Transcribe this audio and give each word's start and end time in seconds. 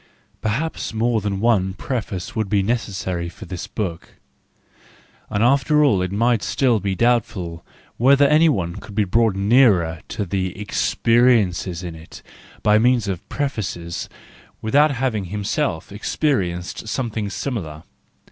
PERHAPS 0.41 0.95
more 0.95 1.21
than 1.21 1.39
one 1.39 1.75
preface 1.75 2.35
would 2.35 2.49
be 2.49 2.63
necessary 2.63 3.29
for 3.29 3.45
this 3.45 3.67
book; 3.67 4.15
and 5.29 5.43
after 5.43 5.83
all 5.83 6.01
it 6.01 6.11
might 6.11 6.41
still 6.41 6.79
be 6.79 6.95
doubtful 6.95 7.63
whether 7.97 8.27
any 8.27 8.49
one 8.49 8.77
could 8.77 8.95
be 8.95 9.03
brought 9.03 9.35
nearer 9.35 10.01
to 10.07 10.25
the 10.25 10.59
experiences 10.59 11.83
in 11.83 11.93
it 11.93 12.23
by 12.63 12.79
means 12.79 13.07
of 13.07 13.29
prefaces, 13.29 14.09
without 14.59 14.89
having 14.89 15.25
himself 15.25 15.91
experienced 15.91 16.87
something 16.87 17.29
similar. 17.29 17.83